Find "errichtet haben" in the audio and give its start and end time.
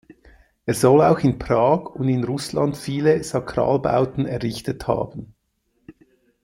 4.25-5.35